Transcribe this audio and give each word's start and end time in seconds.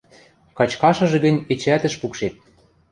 Качкашыжы 0.57 1.17
гӹнь 1.25 1.43
эчеӓт 1.51 1.83
ӹш 1.89 1.93
пукшеп. 2.01 2.33